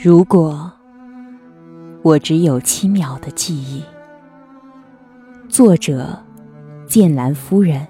[0.00, 0.70] 如果
[2.02, 3.82] 我只有七秒的记忆，
[5.48, 6.16] 作者：
[6.86, 7.84] 剑兰夫人，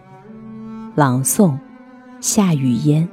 [0.94, 1.54] 朗诵：
[2.18, 3.06] 夏雨嫣。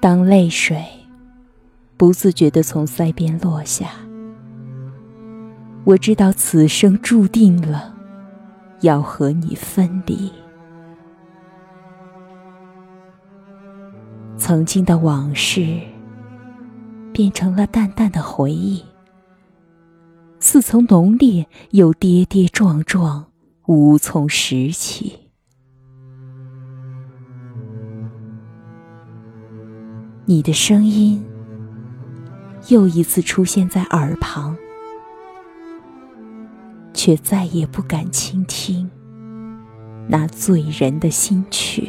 [0.00, 0.84] 当泪水
[1.96, 3.90] 不自觉地从腮边落下，
[5.84, 7.94] 我知道此生注定了
[8.80, 10.32] 要和你分离。
[14.36, 15.78] 曾经的往事，
[17.12, 18.84] 变成了淡淡的回忆，
[20.40, 23.26] 似曾浓烈，又跌跌撞撞，
[23.66, 25.30] 无从拾起。
[30.26, 31.24] 你的声音，
[32.68, 34.56] 又一次出现在耳旁，
[36.92, 38.90] 却再也不敢倾听
[40.08, 41.88] 那醉人的心曲。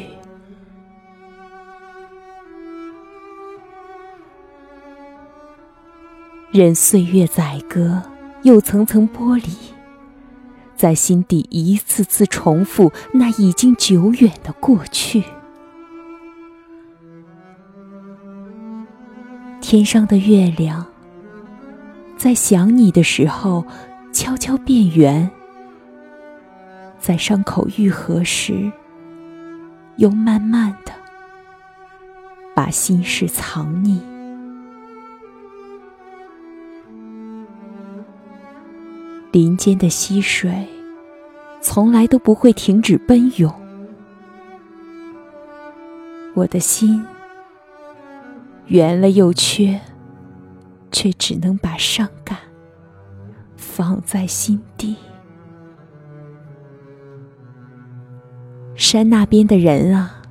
[6.52, 8.02] 任岁月宰割，
[8.42, 9.50] 又层层剥离，
[10.76, 15.24] 在心底一次次重复那已经久远的过去。
[19.60, 20.86] 天上的月亮，
[22.16, 23.66] 在想你的时候
[24.12, 25.28] 悄悄变圆，
[27.00, 28.70] 在伤口愈合时，
[29.96, 30.92] 又慢慢的
[32.54, 33.98] 把心事藏匿。
[39.36, 40.66] 林间的溪水，
[41.60, 43.54] 从来都不会停止奔涌。
[46.32, 47.04] 我的心
[48.68, 49.78] 圆了又缺，
[50.90, 52.38] 却只能把伤感
[53.58, 54.96] 放在心底。
[58.74, 60.22] 山那边的人啊，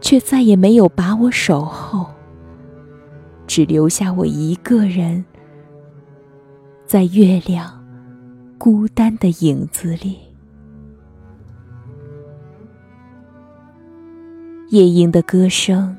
[0.00, 2.06] 却再也没有把我守候，
[3.46, 5.22] 只留下我一个人
[6.86, 7.77] 在月亮。
[8.58, 10.18] 孤单的影子里，
[14.70, 15.96] 夜莺的歌声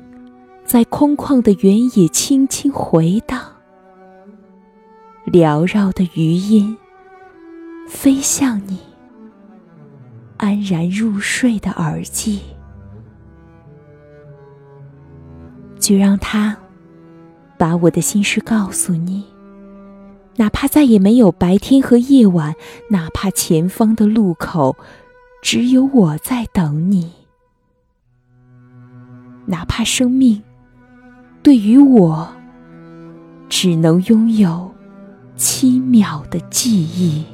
[0.66, 3.40] 在空旷的原野轻轻回荡，
[5.32, 6.76] 缭绕的余音
[7.88, 8.78] 飞向你
[10.36, 12.40] 安然入睡的耳际，
[15.78, 16.54] 就让它
[17.56, 19.24] 把我的心事告诉你。
[20.40, 22.54] 哪怕再也没有白天和夜晚，
[22.88, 24.74] 哪怕前方的路口
[25.42, 27.12] 只有我在等你，
[29.44, 30.42] 哪怕生命
[31.42, 32.32] 对于我
[33.50, 34.74] 只能拥有
[35.36, 37.26] 七秒的记忆。